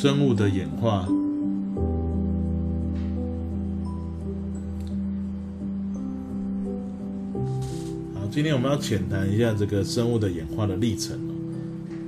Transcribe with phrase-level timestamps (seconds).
[0.00, 1.00] 生物的演化。
[8.14, 11.18] 好，今天我们要浅谈一下这个生物的演化的历程。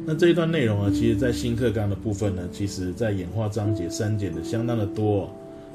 [0.07, 5.29] 那这一段内容啊，其实在新课纲的部分呢，其实在演化章节删减的相当的多。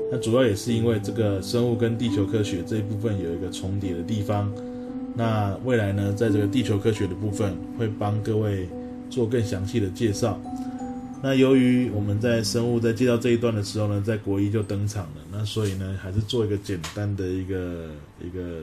[0.09, 4.49] 那主要也是因为这个生物跟地球科学这一部分有一个重叠的地方。
[5.13, 8.69] 那未来呢，在这个地球科学的部分，会帮各位
[9.09, 10.39] 做更详细的介绍。
[11.27, 17.89] 那由于我们在生物在介绍这一段的时候呢，在国一就登场了，那所以呢，还是做一个简单的一个
[18.23, 18.61] 一个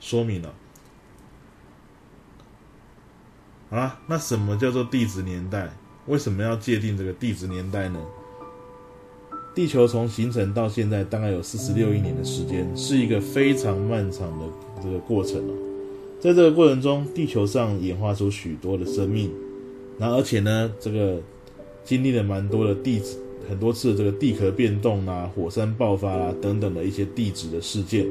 [0.00, 0.54] 说明了。
[3.68, 5.76] 好啦，那什么叫做地质年代？
[6.06, 8.00] 为什么要界定这个地质年代呢？
[9.54, 14.46] 地球从形成到现在大概有四十六亿年的时间，是一个非常漫长的
[14.82, 15.52] 这个过程哦。
[16.18, 19.30] 在这个过程中，地球上演化出许多的生命，
[19.98, 21.20] 那而且呢，这个
[21.84, 23.16] 经历了蛮多的地质
[23.48, 28.06] 很多次的这个地壳变动啊、火山爆发啊等等的一些地质的事件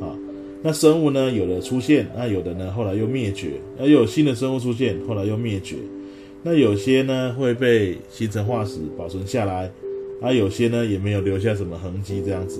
[0.00, 0.14] 啊。
[0.62, 5.76] 那生物呢，有的出现，那有的呢后来又灭绝，那又有新的生物出现，后来又灭绝。
[6.42, 9.70] 那有些呢会被形成化石保存下来。
[10.22, 12.58] 啊，有些呢也没有留下什么痕迹，这样子。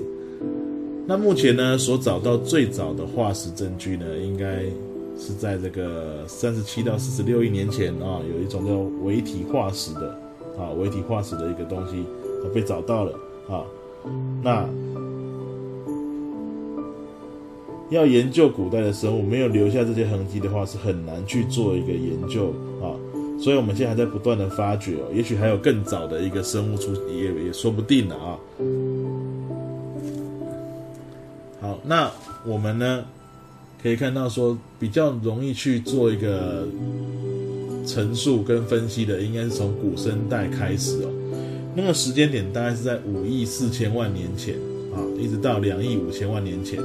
[1.07, 4.61] 那目前呢所找到最早的化石证据呢，应该
[5.19, 10.21] 是在这个三十七到四十六亿年前啊，有一种叫微体化石的
[10.59, 12.05] 啊，微体化石的一个东西
[12.55, 13.13] 被找到了
[13.49, 13.65] 啊。
[14.43, 14.67] 那
[17.91, 22.95] 要研究古代的生物，没有留下这些痕迹的话，是很难去做一个研究啊。
[23.39, 28.39] 所以，我们现在还在不断的发掘哦，也许还有更早的一个生物出，也也说不定了啊。
[31.61, 32.11] 好，那
[32.47, 33.05] 我们呢，
[33.83, 36.67] 可以看到说，比较容易去做一个
[37.87, 41.11] 陈述跟分析的，应该是从古生代开始哦。
[41.75, 44.55] 那个时间点大概是在五亿四千万年前
[44.93, 46.79] 啊，一直到两亿五千万年前。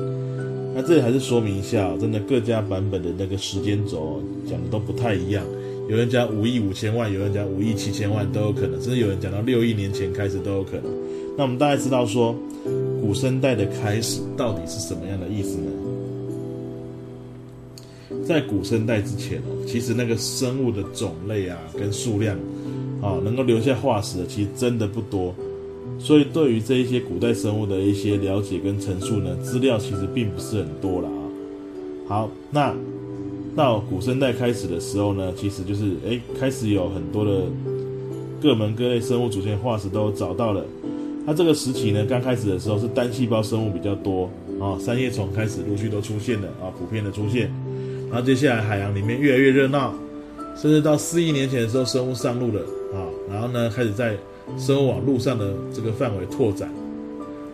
[0.73, 5.43] 那这里还是说明一下，真的各家版本的那个时间轴讲的都不太一样。
[5.89, 10.83] 有人讲五亿五千万，有人讲五亿七千万都有可能，甚至有人讲到六亿年前开始都有可能。
[11.37, 12.35] 那我们大概知道说，
[13.01, 15.71] 古生代的开始到底是什么样的意思呢？
[18.31, 22.37] 在古生代之前哦，其实那个生物的种类啊跟数量
[23.01, 25.35] 啊，能够留下化石的其实真的不多。
[25.99, 31.21] 所以对于这一些古代生物的一些了解跟陈述呢，资料其实并不是很多了啊。
[32.07, 32.73] 好，那。
[33.53, 37.43] 到古生代开始的时候呢，其实就是哎，开始有很多的
[38.41, 40.63] 各门各类生物组件化石都找到了。
[41.25, 47.51] 它这个时期呢，刚开始的时候是单细胞生物比较多啊，三叶虫开始陆续都出现了啊，普遍的出现。
[48.11, 49.93] 然后接下来海洋里面越来越热闹，
[50.55, 52.61] 甚至到四亿年前的时候，生物上路了
[52.93, 54.17] 啊，然后呢开始在
[54.57, 56.69] 生物网路上的这个范围拓展。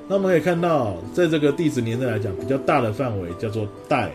[0.10, 4.12] 那我们可以看到，在这个地质年代来讲，比较大的范围叫做代。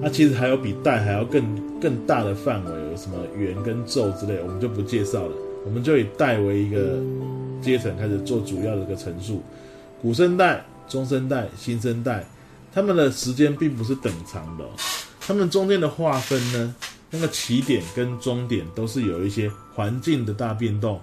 [0.00, 1.42] 那其实还有比代还要更
[1.80, 5.32] 更大的范围，有什么圆跟宙之类，我们就不介绍了。
[5.66, 6.98] 我们就以代为一个
[7.62, 9.42] 阶层开始做主要的一个陈述。
[10.00, 12.24] 古生代、中生代、新生代，
[12.72, 14.64] 他们的时间并不是等长的，
[15.26, 16.74] 他们中间的划分呢，
[17.10, 21.00] 那个起点跟终点都是有一些环境的大变动，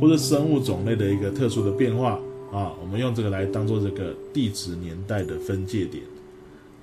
[0.00, 2.18] 或者生物种类的一个特殊的变化
[2.52, 2.72] 啊。
[2.80, 6.02] 我们用这个来当做这个地质年代的分界点。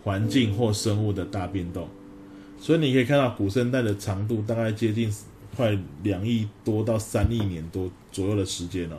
[0.03, 1.85] 环境或生物的大变动，
[2.61, 5.13] 所以你可以看到古生代的长度大概接近
[5.53, 8.95] 快两亿多到三亿年多左右的时间哦。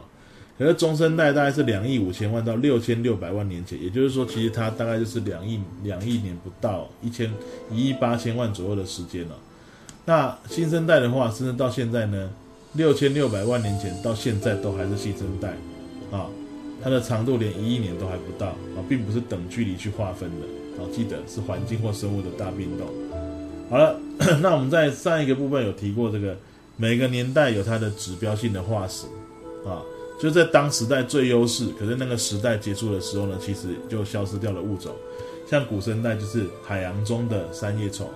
[0.59, 7.33] 可是中生代大概是两亿五千万到六千六百万年前，也就是说，其实它大概就是两亿两亿年不到一千
[7.71, 9.37] 一亿八千万左右的时间了。
[10.05, 12.31] 那新生代的话，甚至到现在呢，
[12.73, 15.51] 六千六百万年前到现在都还是新生代
[16.11, 16.27] 啊，
[16.83, 20.47] 它的长度连一亿年都还不到啊，并不是等距离去划分的。
[20.83, 22.87] 哦，记得是环境或生物的大变动。
[23.69, 23.99] 好了，
[24.41, 26.37] 那我们在上一个部分有提过，这个
[26.77, 29.07] 每个年代有它的指标性的化石
[29.66, 29.83] 啊，
[30.18, 34.92] 就在当时代最优势，可是那个时代结束的时候呢，其实就消失掉了物种。
[35.48, 38.06] 像古生代就是海洋中的三叶虫，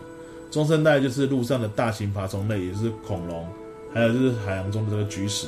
[0.51, 3.49] 中生代就是陆上的大型爬虫类，也是恐龙，
[3.95, 5.47] 还有就是海洋中的这个菊石。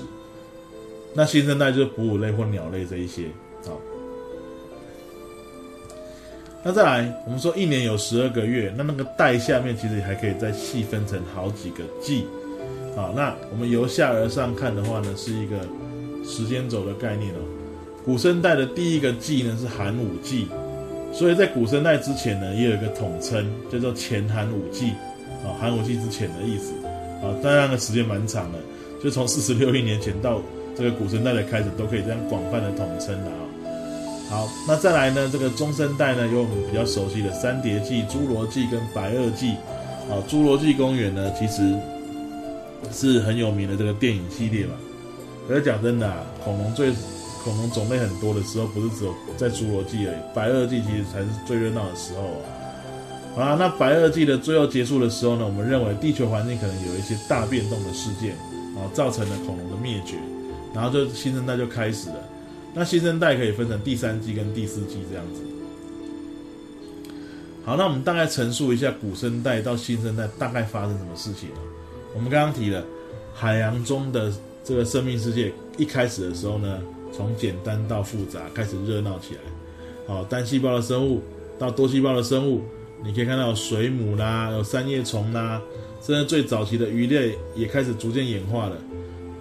[1.13, 3.27] 那新生代就是哺乳类或鸟类这一些
[3.67, 3.75] 啊。
[6.63, 12.27] 那再来，我们说一年有十二个月，那那个代下面其实还可以再细分成好几个季，
[12.97, 15.57] 啊，那我们由下而上看的话呢，是一个
[16.27, 17.39] 时间轴的概念哦。
[18.05, 20.47] 古生代的第一个季呢是寒武纪，
[21.13, 24.91] 所以在古生代之前呢，也有一个统称叫做前寒武纪，
[25.45, 26.73] 啊，寒武纪之前的意思，
[27.25, 28.59] 啊，但那个时间蛮长的，
[29.03, 30.41] 就从四十六亿年前到
[30.77, 33.41] 这个古生代的开始都可以这样广泛的统称的啊。
[34.29, 39.49] 好，那再来呢，这个中生代呢，有我们比较熟悉的《三叠纪》《侏罗纪》跟《白垩纪》。
[40.05, 41.75] 啊，《侏罗纪公园》呢，其实
[42.93, 44.75] 是很有名的这个电影系列嘛。
[45.47, 46.93] 可是讲真的啊，恐龙最
[47.43, 52.49] 恐龙种类很多的时候，不是只有在《侏罗纪》而已，《白垩纪》其实才是最热闹的时候啊。
[53.35, 58.35] 好啦，那《白垩纪》的最后结束的时候呢，我们认为地球环境可能有一些大变动的事件
[58.77, 60.17] 啊，造成了恐龙的灭绝，
[60.75, 62.17] 然后就新生代就开始了。
[62.73, 65.43] 那新生代可以分成第三季跟第四季这样子。
[67.65, 71.51] 好，那我们大概陈述一下古生代到新生代大概发生什么事情？
[72.15, 72.85] 我们刚刚提了
[73.35, 74.33] 海洋中的
[74.65, 76.81] 这个生命世界，一开始的时候呢，
[77.13, 79.41] 从简单到复杂，开始热闹起来。
[80.07, 81.21] 好，单细胞的生物
[81.59, 82.63] 到多细胞的生物，
[83.05, 85.61] 你可以看到水母啦，有三叶虫啦，
[86.01, 88.77] 甚至最早期的鱼类也开始逐渐演化了。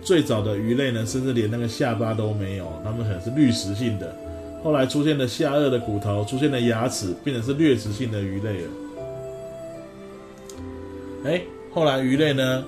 [0.02, 4.14] 最早的鱼类呢，甚至连那个下巴都没有，它们可能是滤食性的。
[4.62, 8.68] 后来出现了下颚的骨头，出现了牙齿，变成是掠食性的鱼类了。
[11.24, 11.42] 哎，
[11.72, 12.66] 后来鱼类呢，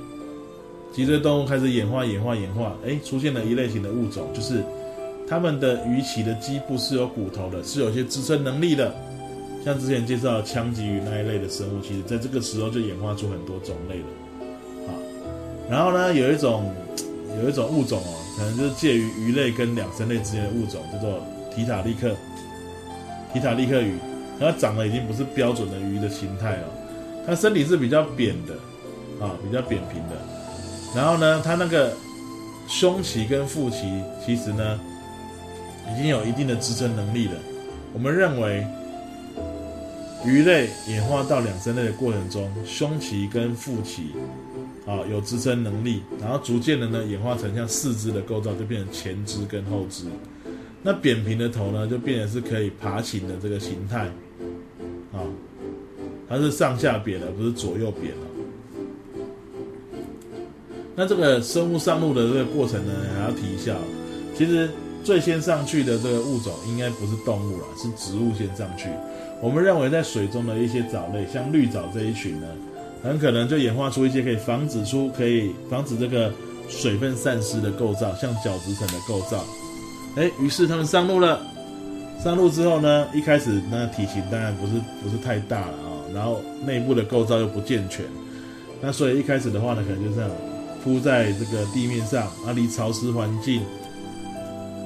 [0.96, 4.64] 脊椎动物开始演化、演化、演化，哎，出现了一类型的物种，就是
[5.28, 8.96] 它们的鱼鳍的基部是有骨头的，是有些支撑能力的。
[9.66, 14.88] 像之前介绍的枪棘鱼那一类的生物，其实在这个时候就演化出很多种类了。
[14.88, 14.96] 啊，
[15.70, 16.72] 然后呢，有一种
[17.44, 21.22] 有一种物种哦，可能就是介于鱼类跟两生类之间的物种，叫做。
[21.56, 22.14] 提塔利克，
[23.32, 23.94] 提塔利克鱼，
[24.38, 26.68] 它长得已经不是标准的鱼的形态了，
[27.26, 28.54] 它身体是比较扁的，
[29.26, 30.35] 啊，比较扁平的。
[30.96, 31.94] 然后呢，它那个
[32.68, 34.80] 胸鳍跟腹鳍其实呢，
[35.92, 37.34] 已经有一定的支撑能力了。
[37.94, 38.66] 我们认为，
[40.26, 44.04] 鱼类演化到两生类的过程中，胸鳍跟腹鳍
[44.88, 50.06] 啊有支撑能力，然后逐渐的呢演化成像四肢的构造，就变成前肢跟后肢。
[50.82, 54.06] 那扁平的头呢，就变成是可以爬行的这个形态，
[55.12, 55.20] 啊，
[56.30, 58.35] 它是上下扁的，不是左右扁了。
[60.96, 63.76] 那这个生物上路的这个过程呢，还要提一下，
[64.38, 64.70] 其实
[65.04, 68.88] 最先上去的这个物种应该不是动物了，是植物先上去。
[69.42, 72.48] 我们认为在水中的一些藻类，像绿藻这一群呢，
[73.04, 76.32] 很可能就演化出一些可以防止出、可以防止这个
[76.70, 79.44] 水分散失的构造，像角质层的构造。
[80.16, 81.42] 哎，于是他们上路了。
[82.24, 88.04] 上路之后呢，一开始那体型当然不是不是太大了啊，然后内部的构造又不健全，
[88.82, 90.30] 那所以一开始的话呢，可能就这样
[90.86, 93.64] 铺在这个地面上，啊，离潮湿环境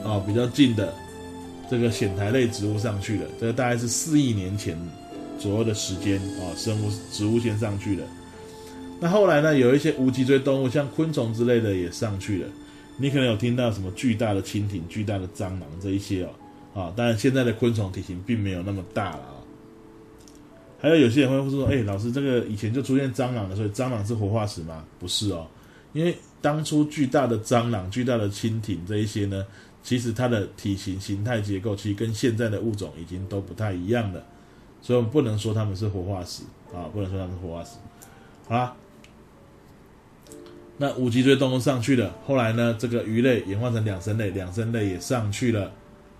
[0.01, 0.93] 啊比较近的
[1.69, 3.25] 这个藓苔类植物上去了。
[3.37, 4.79] 这个大概是四亿年前
[5.37, 8.05] 左右的时间啊，生物植物先上去了。
[9.01, 12.47] 那后来呢，有一些无脊椎动物，像昆虫之类的也上去了。
[12.95, 16.23] 你可能有听到什么巨大的蜻蜓、巨大的蟑螂这一些
[16.73, 19.35] 哦，啊，当然现在的昆虫体型并没有那么大了啊。
[20.81, 24.85] 还有有些人会说，哎，老师，这个以前就出现蟑螂了，所以蟑螂是活化石吗？
[24.97, 25.45] 不是哦，
[25.93, 29.45] 因为当初巨大的蟑螂、巨大的蜻蜓这一些呢，
[29.83, 34.23] 其实它的体型、形态、结构，其实跟现在的物种已经都不太一样了，
[34.81, 36.43] 所以我们不能说它们是活化石
[36.73, 37.71] 啊，不能说它们是活化石，
[38.47, 38.75] 好啦。
[40.81, 45.69] 那五脊椎动物上去了，后来呢，这个鱼类演化成两生类，两生类也上去了，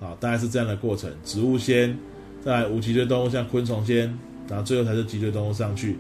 [0.02, 1.10] 啊，大概是这样的过程。
[1.24, 1.98] 植物先，
[2.44, 5.98] 再来无脊椎动物像昆虫先，然后最后才是脊椎动物上去。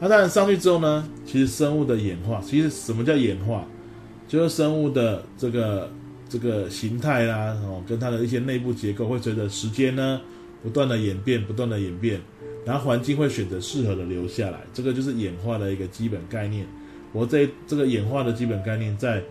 [0.00, 3.64] 那当然上去之后呢，其实生物的演化，其实什么叫演化？
[4.26, 5.90] 就是生物的这个
[6.28, 10.20] 这个形态啦，哦，跟它的一些内部结构会随着时间呢
[10.62, 12.20] 不断的演变，不断的演变，
[12.64, 16.66] 然后环境会选择适合的留下来，这个就是演化的一个基本概念。
[17.12, 19.22] 我这这个演化的基本概念，在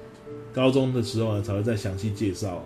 [0.54, 2.64] 高中的时候呢，才会再详细介绍。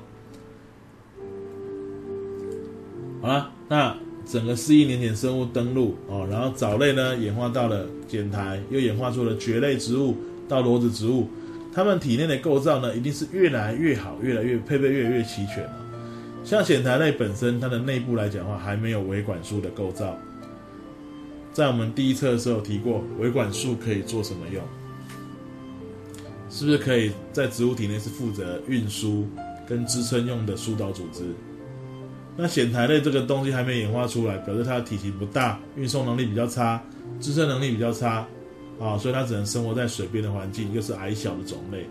[3.22, 10.18] 好了，那整个四亿年前生物登陆哦，然后藻类呢演化到了碱苔，又演化出了蕨类植物
[10.50, 11.30] 到裸子植物，
[11.74, 15.72] 它们体内的构造呢，一定是越来越好，越来越配备越来越齐全了。
[16.44, 20.18] 像藓苔类本身，它的内部来讲的话，还没有维管束的构造。
[21.54, 24.62] 在我们第一册的时候提过，维管束可以做什么用？
[26.50, 29.28] 是不是可以在植物体内是负责运输
[29.68, 31.24] 跟支撑用的疏导组织？
[32.38, 36.80] 那藓苔类这个东西还没演化出来，表示它的体型不大，运送能力比较差，
[37.20, 38.28] 支撑能力比较差
[38.80, 41.86] 啊，所以它只能生活在水边的环境，又是矮小的种类。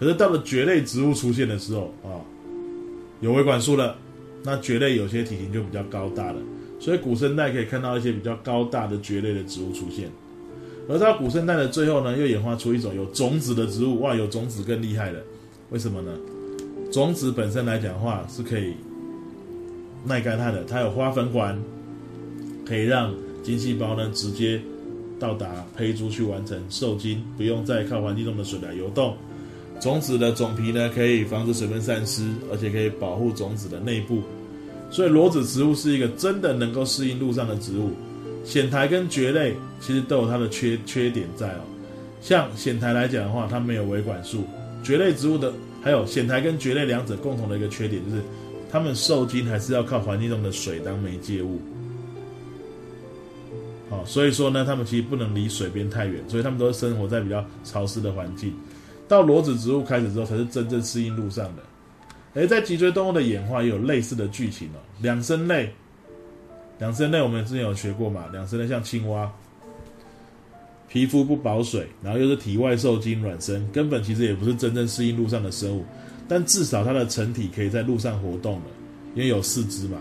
[0.00, 2.24] 可是到了蕨类植物出现的时候啊，
[3.20, 3.96] 有维管束了，
[4.42, 6.40] 那蕨类有些体型就比较高大了，
[6.80, 10.10] 所以古生代可以看到一些比较高大的蕨类的植物出现。
[10.88, 15.20] 而到古生代的最后呢，又演化出一种有种子的植物，哇，有种子更厉害了，
[15.70, 16.12] 为什么呢？
[16.92, 18.72] 种子本身来讲的话是可以
[20.06, 21.58] 耐干旱的，它有花粉管，
[22.66, 24.60] 可以让精细胞呢直接
[25.18, 29.16] 到达胚珠去完成受精，不用再靠环境中的水来游动。
[29.80, 34.22] 种子的种皮呢可以防止水分散失，而且可以保护种子的内部。
[34.90, 37.90] 所以裸子植物是一个真的能够适应陆上的植物。
[38.44, 41.60] 藓苔跟蕨类其实都有它的缺缺点在哦。
[42.20, 44.42] 像藓苔来讲的话，它没有维管束；
[44.82, 48.22] 蕨类植物的还有藓苔跟蕨类两者共同的一个缺点就是，
[48.76, 51.58] 他们受精还是要靠环境中的水当媒介物。
[53.88, 58.52] 好，所以说呢，他们其实不能离水边太远，所以他们都是生活在比较潮湿的环境。
[59.08, 61.62] 到裸子植物开始之后，才是真正适应陆上的。
[62.34, 64.78] 而在脊椎动物的演化也有类似的剧情哦。
[65.00, 65.72] 两生类，
[66.78, 68.26] 两生类我们之前有学过嘛？
[68.30, 69.32] 两生类像青蛙，
[70.86, 75.82] 皮肤不保水，然后又是体外受精卵生，根本其实也不是真正适应陆上的生物。
[76.28, 78.64] 但至少它的成体可以在陆上活动了，
[79.14, 79.98] 因为有四肢嘛。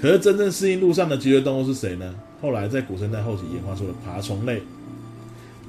[0.00, 2.14] 可是真正适应陆上的脊椎动物是谁呢？
[2.40, 4.62] 后来在古生代后期演化出了爬虫类，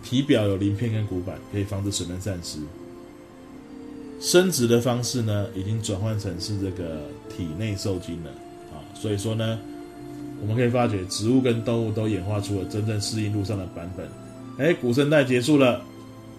[0.03, 2.59] 体表有鳞片跟骨板，可以防止水分散失。
[4.19, 7.01] 生殖的方式呢，已经转换成是这个
[7.35, 8.29] 体内受精了
[8.71, 9.57] 啊，所以说呢，
[10.41, 14.07] 我们可以发觉植物跟动物都演化出了真正适应陆上的版本。
[14.57, 15.81] 哎，古生代结束了，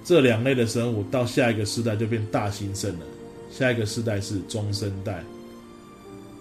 [0.04, 3.06] 这两类的生物到下一个时代就变大兴盛了。
[3.50, 5.22] 下一个世代是中生代。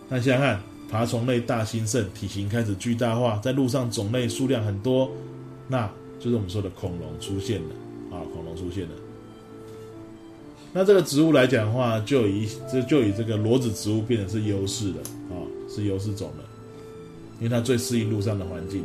[0.08, 5.10] 那想想看，爬虫类大兴盛，体型开始巨大化，在路上种类数量很多，
[5.68, 5.90] 那
[6.20, 7.70] 就是我们说的恐龙出现了
[8.12, 8.92] 啊，恐龙出现了。
[10.72, 15.00] 那这个植物来讲的话，就以这就以这个裸子植物变成是优势的
[15.30, 15.38] 啊，
[15.68, 16.44] 是优势种了，
[17.40, 18.84] 因为它最适应陆上的环境。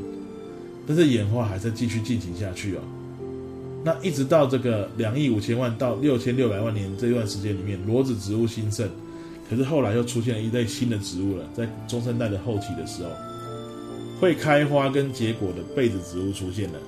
[0.86, 2.80] 但是演化还在继续进行下去哦。
[3.84, 8.88] 那一直到这个两亿五千万到六千六百万年这段时间里面，裸子植物兴盛，
[9.48, 13.10] 可是后来又出现了一类新的植物了，在中生代的后期的时候，
[14.18, 16.78] 会开花跟结果的被子植物出现了，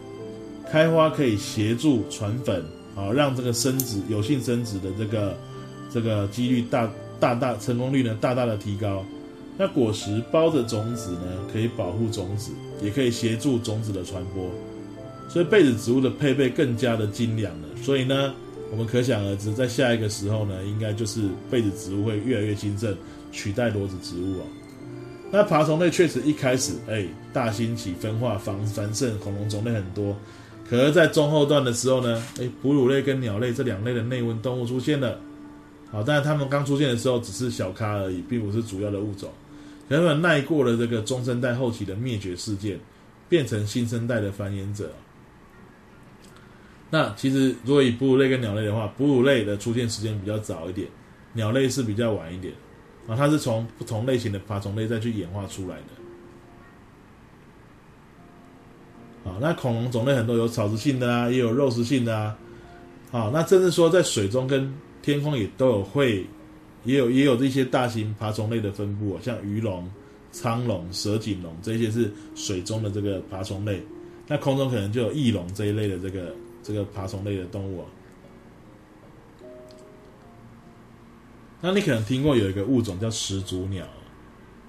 [0.73, 2.65] 开花可以协助传粉。
[2.97, 5.37] 啊，让这个生殖有性生殖的这个
[5.93, 9.05] 这个几率大大大成功率呢大大的提高。
[9.59, 11.21] 那果实包着种子呢，
[11.53, 14.49] 可以保护种子，也可以协助种子的传播。
[15.29, 17.69] 所以被子植物的配备更加的精良了。
[17.83, 18.35] 所以呢，
[18.71, 22.97] 我们可想而知，在下一个时候呢，应该就是被子植物会越来越兴盛，
[23.33, 24.43] 取代裸子植物哦。
[25.31, 30.17] 那爬虫类确实一开始哎大兴起，分化繁繁盛，恐龙种类很多。
[30.69, 35.19] 可是，在中后段的时候呢，哎，哺乳类跟鸟类这两类的内温动物出现了。
[35.93, 39.31] 好，但是它们刚出现的时候只是小咖而已，并不是主要的物种。
[39.89, 42.81] 可是耐过了这个中生代后期的灭绝事件，
[43.29, 44.91] 变成新生代的繁衍者。
[46.97, 50.89] 那其实，如果以哺乳类跟鸟类的话，哺乳类的出现时间比较早一点，
[51.35, 52.55] 鸟类是比较晚一点。
[53.07, 55.77] 啊，它是从不同类型的爬虫类再去演化出来
[59.25, 59.31] 的。
[59.31, 62.35] 啊，那恐龙种类很多，有草食性的啊，也有肉食性的啊。
[63.11, 64.73] 好，那甚至说在水中跟
[65.03, 66.25] 天空也都有会，
[66.85, 69.87] 也有也有这些大型爬虫类的分布，像鱼龙、
[70.33, 73.83] 苍龙、蛇颈龙这些是水中的这个爬虫类。
[74.27, 76.35] 那空中可能就有翼龙这一类的这个
[76.67, 77.85] 这个爬虫类的动物。
[81.61, 83.87] 那你可能听过有一个物种叫始祖鸟。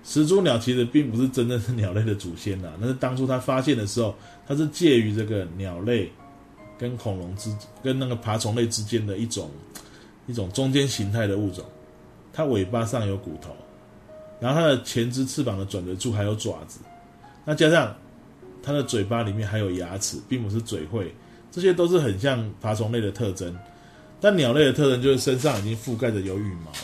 [0.04, 4.16] 始祖鸟其实并不是真正是鸟类的祖先呐，那是当初它发现的时候，
[4.48, 6.10] 它是介于这个鸟类
[6.78, 9.52] 跟恐龙之跟那个爬虫类之间的一种
[10.28, 11.66] 一种中间形态的物种。
[12.32, 13.54] 它尾巴上有骨头，
[14.40, 16.80] 然后它的前肢翅膀的转折处还有爪子，
[17.44, 17.94] 那加上
[18.64, 21.12] 它的嘴巴里面还有牙齿，并不是嘴喙，
[21.52, 23.56] 这些都是很像爬虫类的特征。
[24.20, 26.78] 但鸟类的特征就是身上已经覆盖着有羽毛了。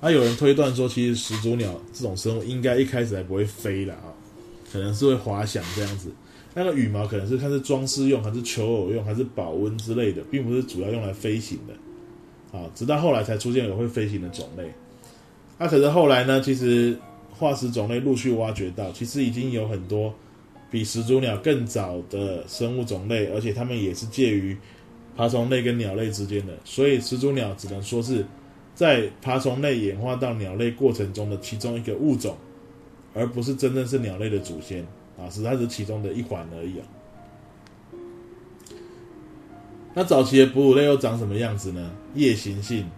[0.00, 4.14] 啊，有人推断说，其实始祖鸟这种生物应该一开始还不会飞的啊，
[4.72, 6.10] 可能是会滑翔这样子。
[6.54, 12.58] 那个羽毛可能是看是装饰用，还是求偶用，还是保温之类的，并不是主要用来飞行的。
[12.58, 14.72] 啊，直到后来才出现有会飞行的种类。
[15.58, 16.98] 那可是后来呢，其实
[17.30, 20.14] 化石种类陆续挖掘到，其实已经有很多
[20.70, 24.56] 比始祖鸟更早的生物种类，而且它们也是介于
[25.16, 26.52] 爬虫类跟鸟类之间的。
[26.64, 28.24] 所以始祖鸟只能说是。
[28.72, 32.34] 在爬虫类演化到鸟类过程中的其中一个物种，
[33.12, 34.82] 而不是真正是鸟类的祖先
[35.18, 36.86] 啊，是它是其中的一环而已啊。
[39.92, 41.92] 那早期的哺乳类又长什么样子呢？
[42.14, 42.88] 夜行性，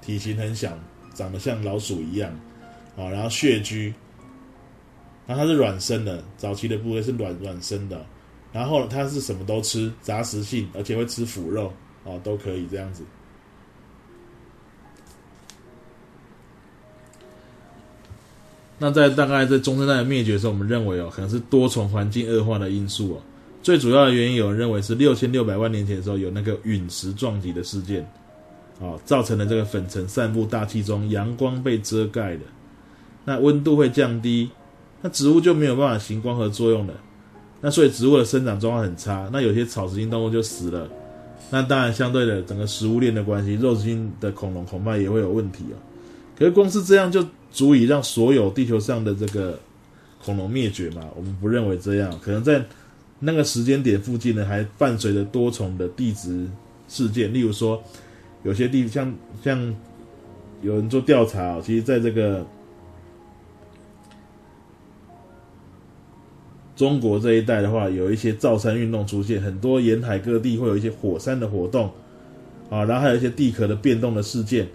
[0.00, 0.78] 体型很小，
[1.12, 2.32] 长得像老鼠一样
[2.96, 3.92] 啊，然后穴居，
[5.30, 8.04] 然后它是软生的早期的部位是软软生的
[8.52, 11.72] 然后它是什么都吃杂食性而且会吃腐肉
[12.04, 13.04] 啊都可以这样子。
[18.76, 23.22] 那在大概在中生代的灭绝的时候我们认为哦可能是多重环境恶化的因素哦。
[23.62, 28.04] 最主要的原因有人认为是六千六百万年前的时候有那个陨石撞击的事件
[28.80, 32.40] 哦造成了这个粉尘散布大气中阳光被遮盖了
[33.24, 34.50] 那温度会降低
[35.02, 36.94] 那植物就没有办法行光合作用了，
[37.60, 40.88] 那所以植物的生长状况很差，那有些草食性动物就死了，
[41.50, 45.76] 那当然相对的整个食物链的关系，肉食性的恐龙恐怕也会有问题哦。
[46.38, 49.58] 可是光是这样就足以让所有地球上的这个
[50.24, 51.02] 恐龙灭绝嘛？
[51.16, 52.64] 我们不认为这样，可能在。
[53.22, 56.48] 那个时间点附近呢，还伴随着多重的地质
[56.88, 57.78] 事件，例如说，
[58.44, 59.14] 有些地像
[59.44, 59.76] 像
[60.62, 62.42] 有人做调查，其实在这个
[66.80, 71.90] 中国这一带的话，有一些造山运动出现，很多沿海各地会有一些火山的活动，
[72.70, 74.66] 啊，然后还有一些地壳的变动的事件，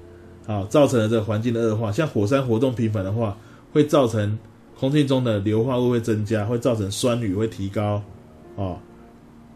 [0.45, 1.91] 啊，造成了这个环境的恶化。
[1.91, 3.35] 像火山活动频繁的话，
[3.73, 4.37] 会造成
[4.79, 7.99] 空气中的硫化物会增加，会造成酸雨会提高。
[8.55, 8.77] 啊，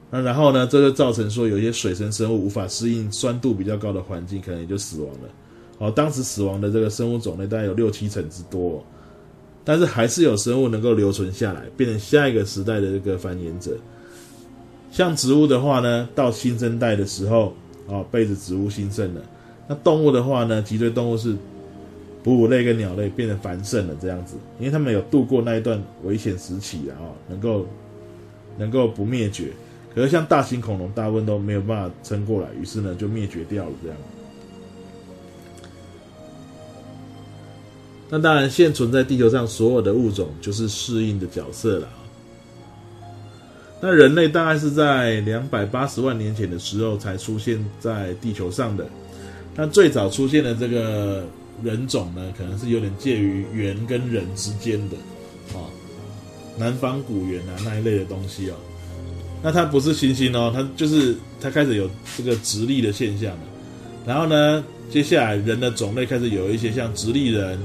[0.10, 0.66] 那然后呢？
[0.66, 5.30] 这就造成说，有一些水生生物无法适应酸度比较高的环境，可能也就死亡了。
[5.78, 8.84] 哦，当时死亡的这个生物种类大概有六七成之多，
[9.70, 13.78] 但是还是有生物能够留存下来，变成下一个时代的这个繁衍者。
[14.92, 17.54] 像植物的话呢，到新生代的时候，
[17.86, 19.22] 哦，被子植物兴盛了。
[19.68, 21.36] 那动物的话呢，脊椎动物是
[22.24, 26.98] 哺乳类跟鸟类变得繁盛了，这样子，因为他们有度过那一段危险时期啊，
[27.28, 27.68] 能够。
[28.58, 29.54] 能够不灭绝，
[29.96, 33.72] 可是像大型恐龙，大部分都没有办法撑过来，于是呢就灭绝掉了。
[33.82, 33.98] 这样，
[38.10, 41.88] 那当然，现存在地球上所有的物种就是适应的角色了。
[43.82, 48.86] 那人类大概是在两百八十万年前的时候才出现在地球上的。
[49.56, 51.24] 那最早出现的这个
[51.64, 54.98] 人种呢，可能是有点介于猿跟人之间的
[55.58, 55.64] 啊。
[56.58, 58.56] 南方古猿啊那一类的东西哦，
[59.42, 63.40] 那它不是猩猩哦，它就是它开始有这个直立的现象了。
[64.06, 67.58] 然后呢，接下来人的种类开始有一些像直立人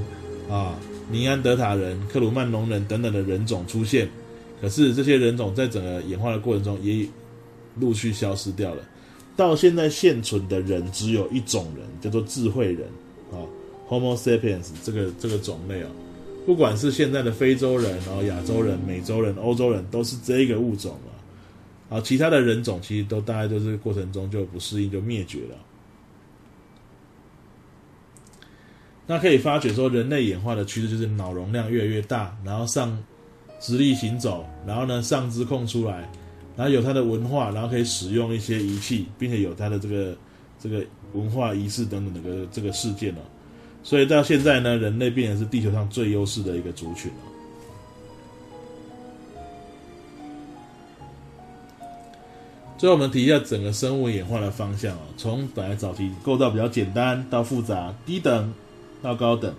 [0.49, 0.77] 啊、
[1.09, 4.09] 尼安德塔人、克鲁曼农人等等的人种出现。
[4.61, 7.05] 可是这些人种在整个演化的过程中也
[7.79, 8.81] 陆续消失掉了。
[9.35, 12.87] 到现在现存的人只有一种人，叫做智慧人
[13.31, 13.43] 啊
[13.89, 15.89] ，Homo sapiens 这个这个种类啊。
[16.45, 21.97] 不管是现在的非洲人，然后亚洲人、美洲人、欧洲人，都是这个物种了。
[21.97, 25.57] 啊，其他的人种其实都大概都是过程中就不适应，就灭绝了。
[29.07, 32.97] 那可以发觉说，人类演化的趋势就是脑容量越来越大，然后上
[33.59, 36.09] 直立行走，然后呢上肢空出来，
[36.57, 40.17] 然后有它的文化，然后可以使用一些仪器，并且有它的这个
[40.59, 43.21] 这个文化仪式等等的个这个事件了。
[43.83, 47.17] 所以到现在呢，人类变成是地球上最优势的一个族群了。
[52.77, 58.53] 最后我们提一下整个生物演化的方向啊，从本来早期构造比较简单到复杂，低等
[59.01, 59.53] 到高等，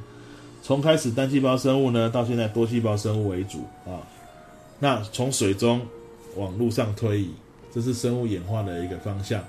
[0.62, 4.02] 从开始单细胞生物呢，到现在多细胞生物为主啊。
[4.78, 5.80] 那从水中
[6.36, 7.30] 往路上推移，
[7.72, 9.42] 这是生物演化的一个方向。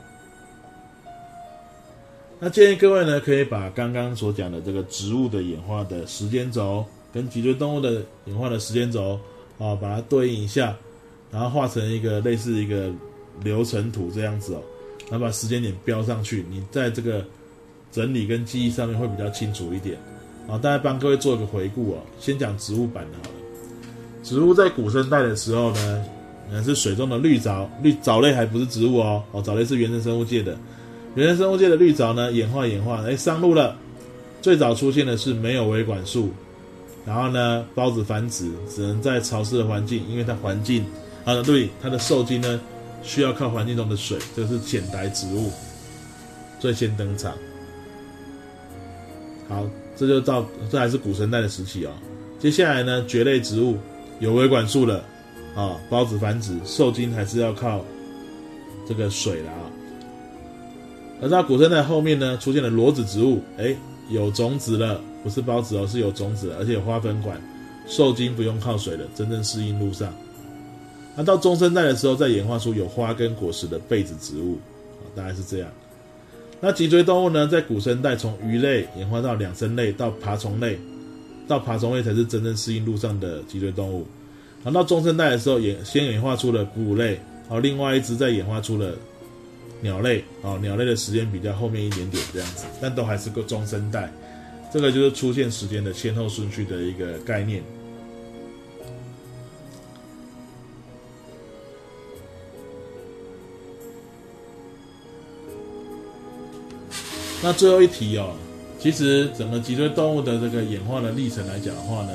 [2.39, 9.19] 那建议各位呢，可以把刚刚所讲的这个植物的演化的时间轴，跟脊椎动物的演化的时间轴，
[9.57, 10.77] 啊，把它对应一下，
[11.31, 12.91] 然后画成一个类似一个
[13.43, 14.61] 流程图这样子哦，
[15.09, 17.25] 然后把时间点标上去，你在这个
[17.91, 19.97] 整理跟记忆上面会比较清楚一点。
[20.47, 23.35] 啊，大家帮各位做一个回顾哦，先讲植物版的好了。
[24.23, 26.05] 植物在古生代的时候呢，
[26.51, 30.57] 嗯，是水中的绿藻，绿藻类还不是植物哦，哦，藻类是原生生物界的。
[31.15, 33.75] 原生生物界的绿藻呢，演化演化，哎，上路了。
[34.41, 36.29] 最早出现的是没有维管束，
[37.05, 40.85] 然后呢，孢子繁殖只能在潮湿的环境，因为它环境
[41.25, 42.61] 啊，对，它的受精呢
[43.03, 45.51] 需要靠环境中的水，这是浅苔植物
[46.59, 47.33] 最先登场。
[49.47, 51.91] 好，这就到这还是古生代的时期哦。
[52.39, 53.77] 接下来呢，蕨类植物
[54.19, 55.03] 有维管束了
[55.55, 57.83] 啊，孢子繁殖，受精还是要靠
[58.87, 59.71] 这个水了啊。
[61.21, 63.75] 而到古生代后面呢，出现了裸子植物，哎，
[64.09, 67.41] 有种子了，不是孢子哦，是有种子了，而且有花粉管，
[67.87, 70.13] 受精不用靠水了，真正适应路上。
[71.15, 74.59] 那到中生代的时候，再演化出有花跟果实的被子植物，
[74.99, 75.69] 啊，大概是这样。
[76.59, 80.79] 那脊椎动物呢，在古生代从鱼类演化到两生类，到爬虫类，
[81.47, 84.07] 到爬虫类才是真正适应路上的脊椎动物。
[84.63, 88.93] 然后到中生代的时候，演先演化出了哺乳类，好，另外一只再演化出了。
[89.79, 94.11] 鸟类啊，鸟类的时间比较后面一点点这样子，但都还是个中生代。
[94.73, 97.61] 这个就是出现时间的先后顺序的一个概念。
[107.41, 108.33] 那最后一题哦，
[108.79, 112.11] 其实整个脊椎动物的这个演化的历程来讲的话呢，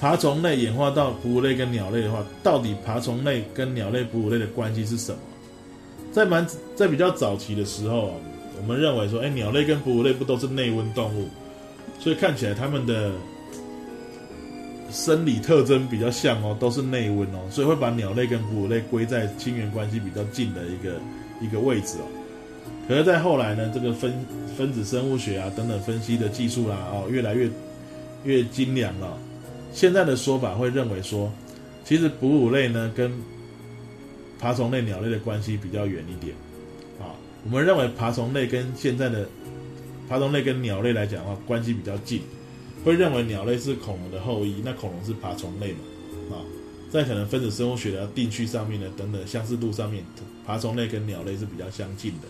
[0.00, 5.18] 爬虫类演化到哺乳类跟鸟类的话，到底爬虫类跟鸟类、哺乳类的关系是什么？
[6.10, 8.14] 在蛮在比较早期的时候，
[8.56, 11.28] 我们认为说，哎，鸟类跟哺乳类不都是内温动物，
[12.00, 13.12] 所以看起来它们的
[14.90, 20.98] 生理特征比较像哦，都是内温哦，所以会把鸟类跟哺乳类归在亲缘关系比较近的一个
[21.40, 22.08] 一个位置哦。
[22.90, 24.12] 可是，在后来呢，这个分
[24.58, 27.48] 分子生物学啊等等分析的技术啦，哦，越来越
[28.24, 29.16] 越精良了。
[29.72, 31.32] 现在的说法会认为说，
[31.84, 33.12] 其实哺乳类呢跟
[34.40, 36.34] 爬虫类、鸟类的关系比较远一点。
[36.98, 39.24] 啊，我们认为爬虫类跟现在的
[40.08, 42.22] 爬虫类跟鸟类来讲的话，关系比较近，
[42.84, 45.78] 会认为鸟类是恐龙的后裔，那恐龙是爬虫类嘛？
[46.34, 46.42] 啊，
[46.90, 50.02] 在可能分子生物学的定序上面呢，等等相似度上面，
[50.44, 52.26] 爬虫类跟鸟类是比较相近的。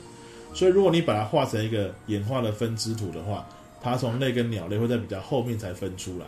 [0.53, 3.47] 所以，如果你把它画成一个演化的分支图的话，
[3.81, 6.27] 爬虫类跟鸟类会在比较后面才分出来，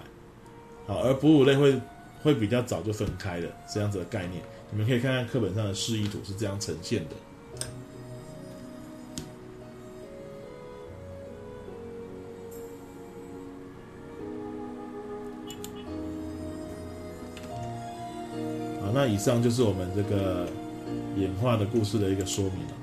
[0.87, 1.79] 好，而哺乳类会
[2.23, 7.17] 会比较早就分开了，这样子的概念，你们可以看看课本上的示意图是这样呈现的。
[18.81, 20.49] 好，那以上就是我们这个
[21.19, 22.82] 演化的故事的一个说明了。